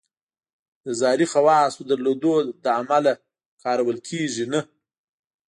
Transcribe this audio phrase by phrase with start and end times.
[0.83, 3.11] د زهري خواصو درلودلو له امله
[3.63, 4.61] کارول کېږي نه.